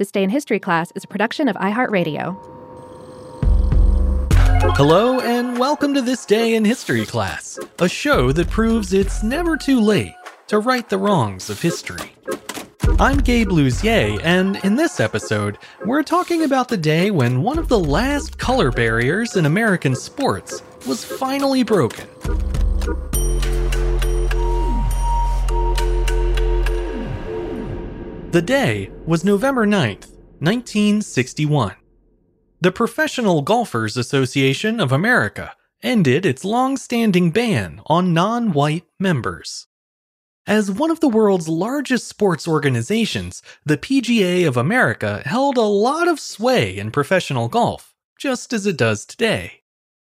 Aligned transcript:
This 0.00 0.10
Day 0.10 0.22
in 0.22 0.30
History 0.30 0.58
class 0.58 0.90
is 0.94 1.04
a 1.04 1.06
production 1.06 1.46
of 1.46 1.56
iHeartRadio. 1.56 2.34
Hello, 4.74 5.20
and 5.20 5.58
welcome 5.58 5.92
to 5.92 6.00
This 6.00 6.24
Day 6.24 6.54
in 6.54 6.64
History 6.64 7.04
class, 7.04 7.58
a 7.80 7.86
show 7.86 8.32
that 8.32 8.48
proves 8.48 8.94
it's 8.94 9.22
never 9.22 9.58
too 9.58 9.78
late 9.78 10.14
to 10.46 10.58
right 10.58 10.88
the 10.88 10.96
wrongs 10.96 11.50
of 11.50 11.60
history. 11.60 12.14
I'm 12.98 13.18
Gabe 13.18 13.50
Luzier, 13.50 14.18
and 14.24 14.56
in 14.64 14.74
this 14.74 15.00
episode, 15.00 15.58
we're 15.84 16.02
talking 16.02 16.44
about 16.44 16.68
the 16.68 16.78
day 16.78 17.10
when 17.10 17.42
one 17.42 17.58
of 17.58 17.68
the 17.68 17.78
last 17.78 18.38
color 18.38 18.70
barriers 18.70 19.36
in 19.36 19.44
American 19.44 19.94
sports 19.94 20.62
was 20.86 21.04
finally 21.04 21.62
broken. 21.62 22.08
The 28.30 28.40
day 28.40 28.92
was 29.06 29.24
November 29.24 29.66
9th, 29.66 30.12
1961. 30.38 31.74
The 32.60 32.70
Professional 32.70 33.42
Golfers 33.42 33.96
Association 33.96 34.78
of 34.78 34.92
America 34.92 35.56
ended 35.82 36.24
its 36.24 36.44
long 36.44 36.76
standing 36.76 37.32
ban 37.32 37.80
on 37.86 38.14
non 38.14 38.52
white 38.52 38.84
members. 39.00 39.66
As 40.46 40.70
one 40.70 40.92
of 40.92 41.00
the 41.00 41.08
world's 41.08 41.48
largest 41.48 42.06
sports 42.06 42.46
organizations, 42.46 43.42
the 43.66 43.76
PGA 43.76 44.46
of 44.46 44.56
America 44.56 45.22
held 45.24 45.56
a 45.56 45.62
lot 45.62 46.06
of 46.06 46.20
sway 46.20 46.78
in 46.78 46.92
professional 46.92 47.48
golf, 47.48 47.96
just 48.16 48.52
as 48.52 48.64
it 48.64 48.76
does 48.76 49.04
today. 49.04 49.62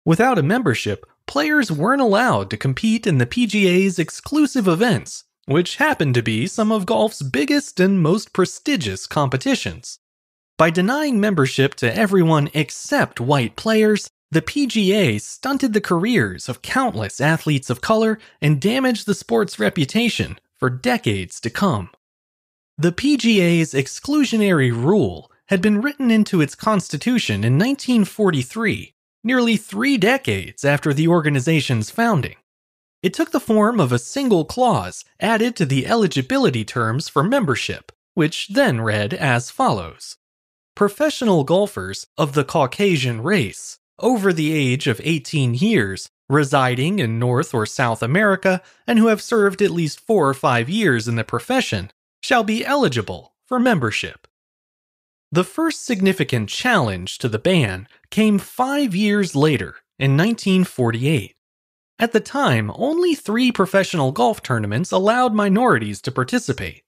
Without 0.04 0.38
a 0.38 0.42
membership, 0.44 1.04
players 1.26 1.72
weren't 1.72 2.00
allowed 2.00 2.48
to 2.50 2.56
compete 2.56 3.08
in 3.08 3.18
the 3.18 3.26
PGA's 3.26 3.98
exclusive 3.98 4.68
events, 4.68 5.24
which 5.46 5.76
happened 5.76 6.14
to 6.14 6.22
be 6.22 6.46
some 6.46 6.72
of 6.72 6.86
golf's 6.86 7.22
biggest 7.22 7.80
and 7.80 8.02
most 8.02 8.32
prestigious 8.32 9.06
competitions. 9.06 9.98
By 10.56 10.70
denying 10.70 11.20
membership 11.20 11.74
to 11.76 11.96
everyone 11.96 12.50
except 12.54 13.20
white 13.20 13.56
players, 13.56 14.08
the 14.30 14.42
PGA 14.42 15.20
stunted 15.20 15.72
the 15.72 15.80
careers 15.80 16.48
of 16.48 16.62
countless 16.62 17.20
athletes 17.20 17.70
of 17.70 17.80
color 17.80 18.18
and 18.40 18.60
damaged 18.60 19.06
the 19.06 19.14
sport's 19.14 19.58
reputation 19.58 20.38
for 20.54 20.70
decades 20.70 21.40
to 21.40 21.50
come. 21.50 21.90
The 22.78 22.92
PGA's 22.92 23.74
exclusionary 23.74 24.72
rule 24.72 25.30
had 25.46 25.60
been 25.60 25.80
written 25.80 26.10
into 26.10 26.40
its 26.40 26.54
constitution 26.54 27.44
in 27.44 27.58
1943, 27.58 28.94
nearly 29.22 29.56
three 29.56 29.96
decades 29.96 30.64
after 30.64 30.92
the 30.92 31.06
organization's 31.06 31.90
founding. 31.90 32.36
It 33.04 33.12
took 33.12 33.32
the 33.32 33.38
form 33.38 33.80
of 33.80 33.92
a 33.92 33.98
single 33.98 34.46
clause 34.46 35.04
added 35.20 35.56
to 35.56 35.66
the 35.66 35.86
eligibility 35.86 36.64
terms 36.64 37.06
for 37.06 37.22
membership, 37.22 37.92
which 38.14 38.48
then 38.48 38.80
read 38.80 39.12
as 39.12 39.50
follows 39.50 40.16
Professional 40.74 41.44
golfers 41.44 42.06
of 42.16 42.32
the 42.32 42.44
Caucasian 42.44 43.20
race, 43.22 43.78
over 43.98 44.32
the 44.32 44.54
age 44.54 44.86
of 44.86 45.02
18 45.04 45.52
years, 45.52 46.08
residing 46.30 46.98
in 46.98 47.18
North 47.18 47.52
or 47.52 47.66
South 47.66 48.02
America, 48.02 48.62
and 48.86 48.98
who 48.98 49.08
have 49.08 49.20
served 49.20 49.60
at 49.60 49.70
least 49.70 50.00
four 50.00 50.26
or 50.26 50.32
five 50.32 50.70
years 50.70 51.06
in 51.06 51.16
the 51.16 51.24
profession, 51.24 51.90
shall 52.22 52.42
be 52.42 52.64
eligible 52.64 53.34
for 53.44 53.60
membership. 53.60 54.26
The 55.30 55.44
first 55.44 55.84
significant 55.84 56.48
challenge 56.48 57.18
to 57.18 57.28
the 57.28 57.38
ban 57.38 57.86
came 58.08 58.38
five 58.38 58.94
years 58.94 59.36
later, 59.36 59.74
in 59.98 60.16
1948. 60.16 61.33
At 61.98 62.12
the 62.12 62.20
time, 62.20 62.72
only 62.74 63.14
three 63.14 63.52
professional 63.52 64.10
golf 64.10 64.42
tournaments 64.42 64.90
allowed 64.90 65.32
minorities 65.34 66.00
to 66.02 66.12
participate 66.12 66.82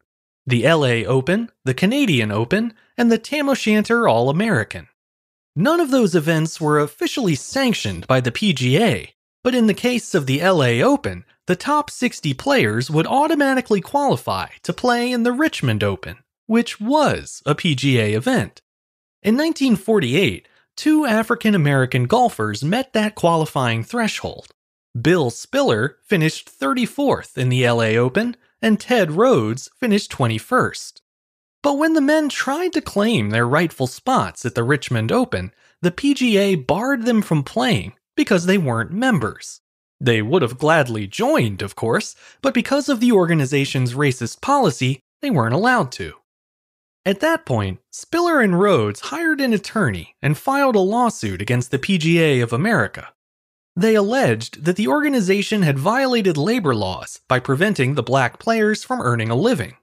the 0.48 0.62
LA 0.62 1.04
Open, 1.08 1.50
the 1.64 1.74
Canadian 1.74 2.30
Open, 2.30 2.72
and 2.96 3.10
the 3.10 3.18
Tam 3.18 3.48
O'Shanter 3.48 4.06
All 4.06 4.30
American. 4.30 4.88
None 5.56 5.80
of 5.80 5.90
those 5.90 6.14
events 6.14 6.60
were 6.60 6.78
officially 6.78 7.34
sanctioned 7.34 8.06
by 8.06 8.20
the 8.20 8.30
PGA, 8.30 9.10
but 9.42 9.54
in 9.54 9.66
the 9.66 9.74
case 9.74 10.14
of 10.14 10.26
the 10.26 10.40
LA 10.40 10.82
Open, 10.84 11.24
the 11.46 11.56
top 11.56 11.90
60 11.90 12.34
players 12.34 12.90
would 12.90 13.06
automatically 13.06 13.80
qualify 13.80 14.48
to 14.62 14.72
play 14.72 15.10
in 15.10 15.22
the 15.22 15.32
Richmond 15.32 15.82
Open, 15.82 16.18
which 16.46 16.80
was 16.80 17.42
a 17.46 17.54
PGA 17.54 18.14
event. 18.14 18.60
In 19.22 19.34
1948, 19.36 20.46
two 20.76 21.06
African 21.06 21.54
American 21.54 22.04
golfers 22.04 22.62
met 22.62 22.92
that 22.92 23.14
qualifying 23.14 23.82
threshold. 23.82 24.52
Bill 25.02 25.30
Spiller 25.30 25.98
finished 26.04 26.48
34th 26.48 27.36
in 27.36 27.48
the 27.48 27.68
LA 27.68 27.98
Open, 27.98 28.36
and 28.62 28.78
Ted 28.80 29.12
Rhodes 29.12 29.68
finished 29.78 30.12
21st. 30.12 31.00
But 31.62 31.78
when 31.78 31.94
the 31.94 32.00
men 32.00 32.28
tried 32.28 32.72
to 32.74 32.80
claim 32.80 33.30
their 33.30 33.46
rightful 33.46 33.88
spots 33.88 34.46
at 34.46 34.54
the 34.54 34.62
Richmond 34.62 35.10
Open, 35.10 35.52
the 35.82 35.90
PGA 35.90 36.64
barred 36.64 37.04
them 37.04 37.20
from 37.20 37.42
playing 37.42 37.94
because 38.16 38.46
they 38.46 38.58
weren't 38.58 38.92
members. 38.92 39.60
They 40.00 40.22
would 40.22 40.42
have 40.42 40.58
gladly 40.58 41.06
joined, 41.06 41.62
of 41.62 41.74
course, 41.74 42.14
but 42.40 42.54
because 42.54 42.88
of 42.88 43.00
the 43.00 43.12
organization's 43.12 43.94
racist 43.94 44.40
policy, 44.40 45.00
they 45.20 45.30
weren't 45.30 45.54
allowed 45.54 45.90
to. 45.92 46.14
At 47.04 47.20
that 47.20 47.44
point, 47.44 47.80
Spiller 47.90 48.40
and 48.40 48.58
Rhodes 48.60 49.00
hired 49.00 49.40
an 49.40 49.52
attorney 49.52 50.14
and 50.22 50.38
filed 50.38 50.76
a 50.76 50.80
lawsuit 50.80 51.42
against 51.42 51.70
the 51.70 51.78
PGA 51.78 52.42
of 52.42 52.52
America. 52.52 53.08
They 53.78 53.94
alleged 53.94 54.64
that 54.64 54.76
the 54.76 54.88
organization 54.88 55.60
had 55.60 55.78
violated 55.78 56.38
labor 56.38 56.74
laws 56.74 57.20
by 57.28 57.40
preventing 57.40 57.94
the 57.94 58.02
black 58.02 58.38
players 58.38 58.82
from 58.82 59.02
earning 59.02 59.28
a 59.28 59.34
living. 59.36 59.74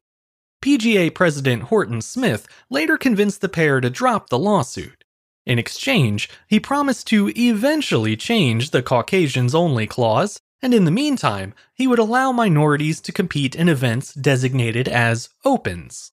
PGA 0.63 1.13
president 1.13 1.63
Horton 1.63 2.01
Smith 2.01 2.47
later 2.71 2.97
convinced 2.97 3.41
the 3.41 3.49
pair 3.49 3.79
to 3.81 3.91
drop 3.91 4.29
the 4.29 4.39
lawsuit. 4.39 5.03
In 5.45 5.59
exchange, 5.59 6.27
he 6.47 6.59
promised 6.59 7.05
to 7.07 7.31
eventually 7.35 8.15
change 8.15 8.71
the 8.71 8.81
Caucasians 8.81 9.53
only 9.53 9.85
clause, 9.85 10.39
and 10.61 10.73
in 10.73 10.85
the 10.85 10.91
meantime, 10.91 11.53
he 11.73 11.85
would 11.85 11.99
allow 11.99 12.31
minorities 12.31 12.99
to 13.01 13.11
compete 13.11 13.53
in 13.53 13.69
events 13.69 14.13
designated 14.13 14.87
as 14.87 15.29
opens. 15.45 16.13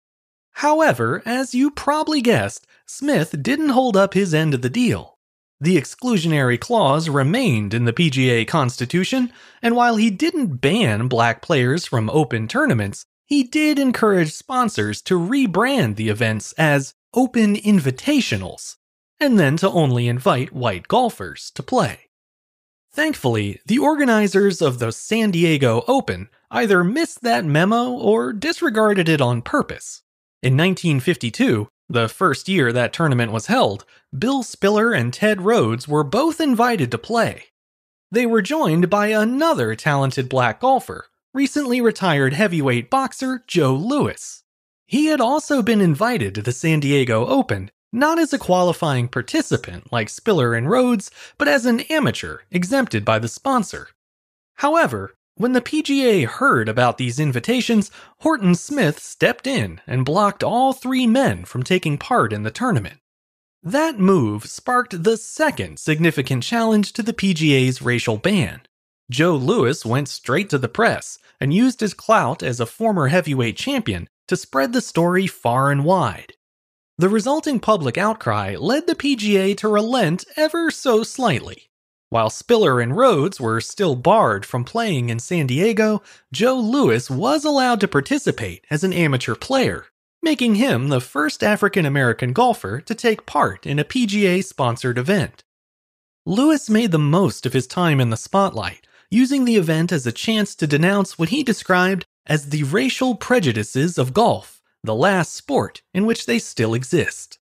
However, 0.59 1.23
as 1.25 1.55
you 1.55 1.71
probably 1.73 2.21
guessed, 2.21 2.67
Smith 2.87 3.43
didn't 3.43 3.71
hold 3.71 3.97
up 3.97 4.15
his 4.15 4.33
end 4.33 4.55
of 4.55 4.63
the 4.63 4.71
deal. 4.71 5.14
The 5.65 5.79
exclusionary 5.79 6.61
clause 6.61 7.09
remained 7.09 7.73
in 7.73 7.87
the 7.87 7.93
PGA 7.95 8.47
Constitution, 8.47 9.33
and 9.63 9.75
while 9.75 9.97
he 9.97 10.11
didn't 10.11 10.61
ban 10.61 11.09
black 11.09 11.41
players 11.41 11.87
from 11.87 12.11
open 12.11 12.49
tournaments, 12.49 13.07
he 13.25 13.45
did 13.45 13.79
encourage 13.79 14.35
sponsors 14.35 15.01
to 15.01 15.19
rebrand 15.19 15.97
the 15.97 16.11
events 16.11 16.53
as 16.59 16.93
Open 17.15 17.57
Invitationals, 17.57 18.77
and 19.19 19.39
then 19.39 19.57
to 19.57 19.71
only 19.71 20.07
invite 20.07 20.53
white 20.53 20.87
golfers 20.87 21.51
to 21.53 21.63
play. 21.63 22.11
Thankfully, 22.93 23.59
the 23.65 23.79
organizers 23.79 24.61
of 24.61 24.81
the 24.81 24.93
San 24.93 25.31
Diego 25.31 25.83
Open 25.89 26.29
either 26.51 26.85
missed 26.85 27.23
that 27.23 27.47
memo 27.47 27.91
or 27.91 28.35
disregarded 28.35 29.09
it 29.09 29.23
on 29.23 29.41
purpose. 29.41 30.03
In 30.43 30.59
1952, 30.59 31.69
the 31.89 32.09
first 32.09 32.49
year 32.49 32.73
that 32.73 32.93
tournament 32.93 33.33
was 33.33 33.47
held, 33.47 33.85
Bill 34.17 34.43
Spiller 34.43 34.93
and 34.93 35.13
Ted 35.13 35.43
Rhodes 35.43 35.87
were 35.87 36.05
both 36.05 36.41
invited 36.41 36.91
to 36.91 36.99
play. 36.99 37.47
They 38.11 38.27
were 38.27 38.43
joined 38.43 38.89
by 38.89 39.09
another 39.09 39.75
talented 39.75 40.29
black 40.29 40.61
golfer, 40.61 41.07
recently 41.33 41.81
retired 41.81 42.33
heavyweight 42.33 42.89
boxer 42.91 43.45
Joe 43.47 43.75
Louis. 43.75 44.43
He 44.87 45.07
had 45.07 45.21
also 45.21 45.63
been 45.63 45.81
invited 45.81 46.35
to 46.35 46.43
the 46.43 46.53
San 46.53 46.81
Diego 46.81 47.27
Open, 47.27 47.71
not 47.93 48.19
as 48.19 48.33
a 48.33 48.39
qualifying 48.39 49.09
participant 49.09 49.93
like 49.93 50.09
Spiller 50.09 50.55
and 50.55 50.71
Rhodes, 50.71 51.11
but 51.39 51.49
as 51.49 51.67
an 51.67 51.81
amateur 51.81 52.39
exempted 52.51 53.05
by 53.05 53.19
the 53.19 53.29
sponsor. 53.29 53.89
However, 54.57 55.15
when 55.37 55.53
the 55.53 55.61
PGA 55.61 56.27
heard 56.27 56.69
about 56.69 56.97
these 56.97 57.19
invitations, 57.19 57.91
Horton 58.21 58.55
Smith 58.55 59.01
stepped 59.01 59.47
in 59.47 59.81
and 59.87 60.05
blocked 60.05 60.45
all 60.45 60.73
three 60.73 61.07
men 61.07 61.45
from 61.45 61.63
taking 61.63 61.99
part 61.99 62.33
in 62.33 62.45
the 62.45 62.53
tournament. 62.53 63.01
That 63.63 63.99
move 63.99 64.47
sparked 64.47 65.03
the 65.03 65.17
second 65.17 65.79
significant 65.79 66.43
challenge 66.43 66.93
to 66.93 67.03
the 67.03 67.13
PGA's 67.13 67.83
racial 67.83 68.17
ban. 68.17 68.63
Joe 69.11 69.35
Louis 69.35 69.85
went 69.85 70.09
straight 70.09 70.51
to 70.51 70.59
the 70.59 70.69
press 70.69 71.19
and 71.41 71.53
used 71.53 71.81
his 71.81 71.95
clout 71.95 72.43
as 72.43 72.61
a 72.61 72.67
former 72.67 73.09
heavyweight 73.09 73.57
champion 73.57 74.09
to 74.29 74.37
spread 74.37 74.73
the 74.73 74.81
story 74.81 75.27
far 75.27 75.71
and 75.71 75.85
wide. 75.85 76.35
The 76.97 77.09
resulting 77.09 77.59
public 77.59 77.99
outcry 77.99 78.55
led 78.55 78.87
the 78.87 78.95
PGA 78.95 79.57
to 79.59 79.69
relent 79.69 80.25
ever 80.37 80.71
so 80.71 81.03
slightly. 81.03 81.71
While 82.15 82.31
Spiller 82.31 82.81
and 82.81 82.97
Rhodes 82.97 83.41
were 83.41 83.61
still 83.61 83.97
barred 83.97 84.47
from 84.47 84.63
playing 84.63 85.09
in 85.09 85.19
San 85.19 85.49
Diego, 85.49 86.01
Joe 86.33 86.55
Louis 86.55 87.11
was 87.11 87.45
allowed 87.45 87.81
to 87.81 87.89
participate 87.89 88.65
as 88.71 88.85
an 88.85 88.93
amateur 88.93 89.35
player, 89.35 89.87
making 90.23 90.55
him 90.55 90.91
the 90.91 91.01
first 91.01 91.43
African 91.43 91.85
American 91.85 92.33
golfer 92.33 92.81
to 92.83 92.95
take 92.95 93.27
part 93.27 93.67
in 93.67 93.81
a 93.81 93.85
PGA 93.85 94.45
sponsored 94.45 94.97
event. 94.97 95.43
Louis 96.25 96.71
made 96.71 96.93
the 96.93 97.01
most 97.01 97.47
of 97.47 97.53
his 97.53 97.67
time 97.67 98.01
in 98.01 98.11
the 98.11 98.17
spotlight, 98.17 98.87
using 99.11 99.45
the 99.45 99.57
event 99.57 99.91
as 99.91 100.07
a 100.07 100.13
chance 100.13 100.55
to 100.55 100.69
denounce 100.69 101.19
what 101.19 101.31
he 101.31 101.43
described 101.43 102.07
as 102.27 102.51
the 102.51 102.63
racial 102.63 103.17
prejudices 103.17 103.99
of 103.99 104.15
golf, 104.15 104.63
the 104.85 104.95
last 104.95 105.35
sport 105.35 105.83
in 105.93 106.07
which 106.07 106.27
they 106.27 106.39
still 106.39 106.75
exist. 106.75 107.41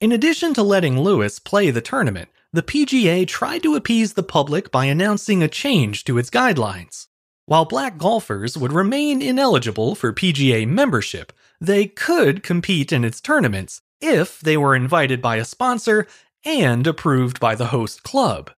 In 0.00 0.12
addition 0.12 0.54
to 0.54 0.62
letting 0.62 1.00
Louis 1.00 1.40
play 1.40 1.72
the 1.72 1.80
tournament, 1.80 2.28
the 2.54 2.62
PGA 2.62 3.26
tried 3.26 3.64
to 3.64 3.74
appease 3.74 4.12
the 4.12 4.22
public 4.22 4.70
by 4.70 4.84
announcing 4.84 5.42
a 5.42 5.48
change 5.48 6.04
to 6.04 6.18
its 6.18 6.30
guidelines. 6.30 7.08
While 7.46 7.64
black 7.64 7.98
golfers 7.98 8.56
would 8.56 8.72
remain 8.72 9.20
ineligible 9.20 9.96
for 9.96 10.12
PGA 10.12 10.64
membership, 10.64 11.32
they 11.60 11.88
could 11.88 12.44
compete 12.44 12.92
in 12.92 13.04
its 13.04 13.20
tournaments 13.20 13.80
if 14.00 14.38
they 14.38 14.56
were 14.56 14.76
invited 14.76 15.20
by 15.20 15.34
a 15.38 15.44
sponsor 15.44 16.06
and 16.44 16.86
approved 16.86 17.40
by 17.40 17.56
the 17.56 17.66
host 17.66 18.04
club. 18.04 18.52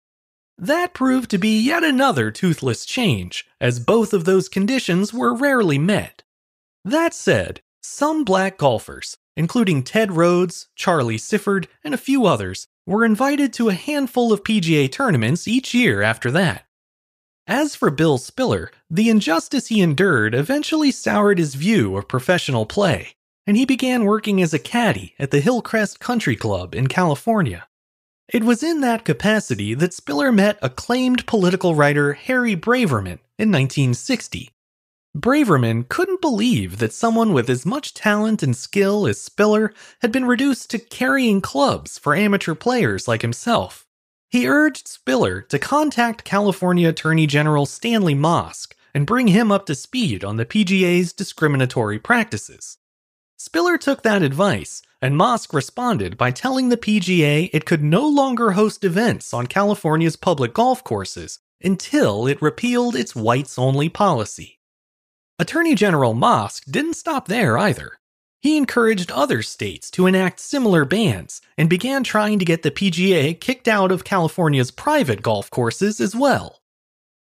That 0.58 0.93
proved 0.93 1.31
to 1.31 1.38
be 1.38 1.58
yet 1.58 1.82
another 1.82 2.31
toothless 2.31 2.84
change, 2.84 3.46
as 3.62 3.81
both 3.81 4.12
of 4.12 4.26
those 4.26 4.50
conditions 4.50 5.14
were 5.14 5.34
rarely 5.34 5.78
met. 5.78 6.22
That 6.84 7.14
said, 7.14 7.62
some 7.81 8.25
black 8.25 8.58
golfers, 8.58 9.16
including 9.38 9.82
Ted 9.82 10.12
Rhodes, 10.12 10.69
Charlie 10.76 11.16
Sifford, 11.16 11.66
and 11.82 11.94
a 11.94 11.98
few 11.98 12.26
others, 12.26 12.69
were 12.87 13.05
invited 13.05 13.53
to 13.53 13.69
a 13.69 13.75
handful 13.75 14.33
of 14.33 14.44
PGA 14.44 14.91
tournaments 14.91 15.49
each 15.49 15.75
year 15.75 16.03
after 16.03 16.31
that. 16.31 16.65
As 17.47 17.77
for 17.77 17.91
Bill 17.91 18.19
Spiller, 18.19 18.71
the 18.91 19.09
injustice 19.09 19.69
he 19.69 19.81
endured 19.81 20.35
eventually 20.35 20.91
soured 20.91 21.38
his 21.38 21.55
view 21.55 21.97
of 21.97 22.09
professional 22.09 22.67
play, 22.67 23.15
and 23.47 23.56
he 23.56 23.65
began 23.65 24.05
working 24.05 24.43
as 24.43 24.53
a 24.53 24.59
caddy 24.59 25.15
at 25.19 25.31
the 25.31 25.41
Hillcrest 25.41 26.00
Country 26.00 26.35
Club 26.35 26.75
in 26.75 26.88
California. 26.88 27.69
It 28.29 28.43
was 28.43 28.65
in 28.65 28.81
that 28.81 29.05
capacity 29.05 29.75
that 29.75 29.94
Spiller 29.94 30.32
met 30.32 30.59
acclaimed 30.61 31.27
political 31.27 31.77
writer 31.77 32.15
Harry 32.15 32.56
Braverman 32.56 33.21
in 33.39 33.53
1960. 33.53 34.50
Braverman 35.17 35.89
couldn't 35.89 36.21
believe 36.21 36.77
that 36.77 36.93
someone 36.93 37.33
with 37.33 37.49
as 37.49 37.65
much 37.65 37.95
talent 37.95 38.43
and 38.43 38.55
skill 38.55 39.07
as 39.07 39.19
Spiller 39.19 39.73
had 40.03 40.13
been 40.13 40.27
reduced 40.27 40.69
to 40.71 40.79
carrying 40.79 41.41
clubs 41.41 41.99
for 41.99 42.15
amateur 42.15 42.55
players 42.55 43.09
like 43.09 43.23
himself. 43.23 43.87
He 44.29 44.47
urged 44.47 44.87
Spiller 44.87 45.41
to 45.41 45.59
contact 45.59 46.25
California 46.25 46.91
Attorney 46.91 47.27
General 47.27 47.65
Stanley 47.65 48.15
Mosk 48.15 48.75
and 48.93 49.07
bring 49.07 49.29
him 49.29 49.51
up 49.51 49.65
to 49.67 49.75
speed 49.75 50.23
on 50.23 50.37
the 50.37 50.45
PGA's 50.45 51.15
discriminatory 51.15 51.99
practices. 51.99 52.77
Spiller 53.39 53.79
took 53.79 54.03
that 54.03 54.23
advice 54.23 54.83
and 55.01 55.17
Mosk 55.17 55.55
responded 55.55 56.19
by 56.19 56.31
telling 56.31 56.69
the 56.69 56.77
PGA 56.77 57.49
it 57.55 57.65
could 57.65 57.83
no 57.83 58.07
longer 58.07 58.51
host 58.51 58.85
events 58.85 59.33
on 59.33 59.47
California's 59.47 60.17
public 60.17 60.53
golf 60.53 60.85
courses 60.85 61.39
until 61.63 62.27
it 62.27 62.43
repealed 62.43 62.95
its 62.95 63.17
whites 63.17 63.59
only 63.59 63.89
policy. 63.89 64.57
Attorney 65.38 65.75
General 65.75 66.15
Mosk 66.15 66.65
didn't 66.71 66.94
stop 66.94 67.29
there 67.29 67.59
either. 67.59 67.99
He 68.41 68.56
encouraged 68.56 69.10
other 69.10 69.43
states 69.43 69.91
to 69.91 70.06
enact 70.06 70.41
similar 70.41 70.87
bans 70.87 71.43
and 71.58 71.69
began 71.69 72.05
trying 72.05 72.39
to 72.39 72.44
get 72.46 72.63
the 72.63 72.70
PGA 72.70 73.39
kicked 73.39 73.69
out 73.69 73.93
of 73.93 74.05
California's 74.05 74.70
private 74.70 75.20
golf 75.20 75.51
courses 75.51 76.01
as 76.01 76.17
well. 76.17 76.63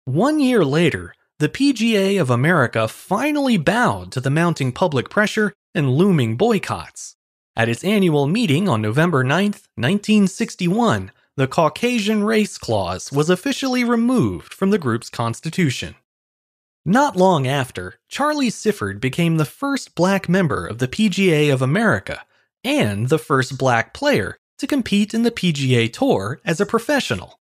One 0.06 0.40
year 0.40 0.64
later, 0.64 1.14
the 1.40 1.50
PGA 1.50 2.22
of 2.22 2.30
America 2.30 2.88
finally 2.88 3.58
bowed 3.58 4.14
to 4.14 4.22
the 4.22 4.30
mounting 4.30 4.72
public 4.72 5.10
pressure 5.10 5.52
and 5.76 5.92
looming 5.92 6.38
boycotts. 6.38 7.18
At 7.58 7.68
its 7.68 7.84
annual 7.84 8.28
meeting 8.28 8.70
on 8.70 8.82
November 8.82 9.26
9, 9.26 9.44
1961, 9.76 11.12
the 11.36 11.48
Caucasian 11.48 12.24
Race 12.24 12.58
Clause 12.58 13.12
was 13.12 13.30
officially 13.30 13.84
removed 13.84 14.54
from 14.54 14.70
the 14.70 14.78
group's 14.78 15.10
constitution. 15.10 15.96
Not 16.90 17.16
long 17.16 17.46
after, 17.46 18.00
Charlie 18.08 18.50
Sifford 18.50 19.00
became 19.00 19.38
the 19.38 19.46
first 19.46 19.94
black 19.94 20.28
member 20.28 20.66
of 20.66 20.80
the 20.80 20.88
PGA 20.88 21.54
of 21.54 21.62
America 21.62 22.26
and 22.64 23.10
the 23.10 23.20
first 23.20 23.60
black 23.60 23.94
player 23.94 24.40
to 24.58 24.66
compete 24.66 25.14
in 25.14 25.22
the 25.22 25.30
PGA 25.30 25.94
Tour 25.94 26.42
as 26.44 26.60
a 26.60 26.66
professional. 26.66 27.40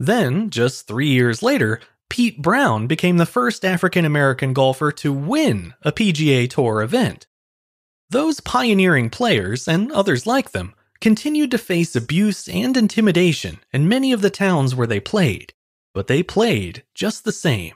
Then, 0.00 0.48
just 0.48 0.86
three 0.86 1.10
years 1.10 1.42
later, 1.42 1.80
Pete 2.08 2.40
Brown 2.40 2.86
became 2.86 3.18
the 3.18 3.26
first 3.26 3.62
African 3.62 4.06
American 4.06 4.54
golfer 4.54 4.90
to 4.92 5.12
win 5.12 5.74
a 5.82 5.92
PGA 5.92 6.48
Tour 6.48 6.80
event. 6.80 7.26
Those 8.08 8.40
pioneering 8.40 9.10
players, 9.10 9.68
and 9.68 9.92
others 9.92 10.26
like 10.26 10.52
them, 10.52 10.72
continued 10.98 11.50
to 11.50 11.58
face 11.58 11.94
abuse 11.94 12.48
and 12.48 12.74
intimidation 12.74 13.58
in 13.70 13.86
many 13.86 14.14
of 14.14 14.22
the 14.22 14.30
towns 14.30 14.74
where 14.74 14.86
they 14.86 14.98
played, 14.98 15.52
but 15.92 16.06
they 16.06 16.22
played 16.22 16.84
just 16.94 17.24
the 17.24 17.32
same. 17.32 17.74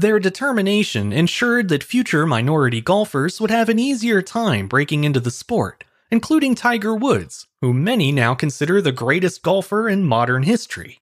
Their 0.00 0.18
determination 0.18 1.12
ensured 1.12 1.68
that 1.68 1.84
future 1.84 2.24
minority 2.24 2.80
golfers 2.80 3.38
would 3.38 3.50
have 3.50 3.68
an 3.68 3.78
easier 3.78 4.22
time 4.22 4.66
breaking 4.66 5.04
into 5.04 5.20
the 5.20 5.30
sport, 5.30 5.84
including 6.10 6.54
Tiger 6.54 6.94
Woods, 6.94 7.46
who 7.60 7.74
many 7.74 8.10
now 8.10 8.34
consider 8.34 8.80
the 8.80 8.92
greatest 8.92 9.42
golfer 9.42 9.90
in 9.90 10.04
modern 10.04 10.44
history. 10.44 11.00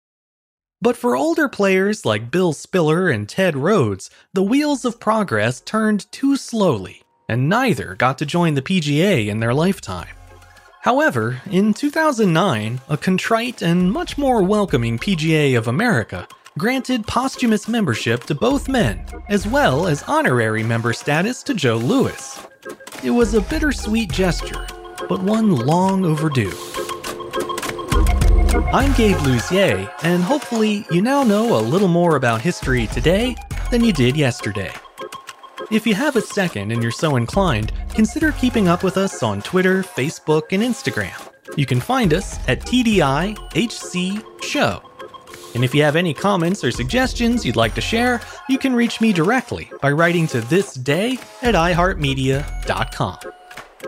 But 0.82 0.96
for 0.96 1.14
older 1.14 1.48
players 1.48 2.04
like 2.04 2.32
Bill 2.32 2.52
Spiller 2.52 3.08
and 3.08 3.28
Ted 3.28 3.56
Rhodes, 3.56 4.10
the 4.32 4.42
wheels 4.42 4.84
of 4.84 4.98
progress 4.98 5.60
turned 5.60 6.10
too 6.10 6.36
slowly 6.36 7.02
and 7.28 7.48
neither 7.48 7.94
got 7.94 8.18
to 8.18 8.26
join 8.26 8.54
the 8.54 8.62
PGA 8.62 9.28
in 9.28 9.38
their 9.38 9.54
lifetime. 9.54 10.16
However, 10.80 11.40
in 11.48 11.72
2009, 11.72 12.80
a 12.88 12.96
contrite 12.96 13.62
and 13.62 13.92
much 13.92 14.18
more 14.18 14.42
welcoming 14.42 14.98
PGA 14.98 15.56
of 15.56 15.68
America 15.68 16.26
granted 16.58 17.06
posthumous 17.06 17.68
membership 17.68 18.24
to 18.24 18.34
both 18.34 18.68
men, 18.68 19.00
as 19.28 19.46
well 19.46 19.86
as 19.86 20.02
honorary 20.08 20.64
member 20.64 20.92
status 20.92 21.42
to 21.44 21.54
Joe 21.54 21.76
Louis. 21.76 22.46
It 23.04 23.10
was 23.10 23.34
a 23.34 23.40
bittersweet 23.40 24.10
gesture, 24.10 24.66
but 25.08 25.22
one 25.22 25.54
long 25.54 26.04
overdue. 26.04 26.52
I'm 28.72 28.92
Gabe 28.94 29.16
Luzier, 29.18 29.90
and 30.02 30.22
hopefully 30.22 30.84
you 30.90 31.00
now 31.00 31.22
know 31.22 31.58
a 31.58 31.62
little 31.62 31.88
more 31.88 32.16
about 32.16 32.42
history 32.42 32.88
today 32.88 33.36
than 33.70 33.84
you 33.84 33.92
did 33.92 34.16
yesterday. 34.16 34.72
If 35.70 35.86
you 35.86 35.94
have 35.94 36.16
a 36.16 36.20
second 36.20 36.72
and 36.72 36.82
you're 36.82 36.90
so 36.90 37.16
inclined, 37.16 37.72
consider 37.94 38.32
keeping 38.32 38.68
up 38.68 38.82
with 38.82 38.96
us 38.96 39.22
on 39.22 39.42
Twitter, 39.42 39.82
Facebook, 39.82 40.50
and 40.50 40.62
Instagram. 40.62 41.16
You 41.56 41.66
can 41.66 41.80
find 41.80 42.12
us 42.12 42.38
at 42.48 42.60
TDIHC 42.60 44.42
Show. 44.42 44.82
And 45.54 45.64
if 45.64 45.74
you 45.74 45.82
have 45.82 45.96
any 45.96 46.14
comments 46.14 46.62
or 46.62 46.70
suggestions 46.70 47.44
you'd 47.44 47.56
like 47.56 47.74
to 47.74 47.80
share, 47.80 48.20
you 48.48 48.58
can 48.58 48.74
reach 48.74 49.00
me 49.00 49.12
directly 49.12 49.70
by 49.80 49.90
writing 49.92 50.26
to 50.28 50.40
thisday 50.40 51.18
at 51.42 51.54
iHeartMedia.com. 51.54 53.18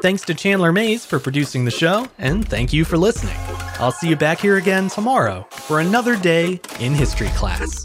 Thanks 0.03 0.23
to 0.23 0.35
Chandler 0.35 0.73
Mays 0.73 1.05
for 1.05 1.19
producing 1.19 1.65
the 1.65 1.71
show, 1.71 2.09
and 2.19 2.49
thank 2.49 2.73
you 2.73 2.85
for 2.85 2.97
listening. 2.97 3.37
I'll 3.79 3.93
see 3.93 4.09
you 4.09 4.17
back 4.17 4.41
here 4.41 4.57
again 4.57 4.89
tomorrow 4.89 5.47
for 5.51 5.81
another 5.81 6.17
day 6.17 6.61
in 6.79 6.95
history 6.95 7.29
class. 7.31 7.85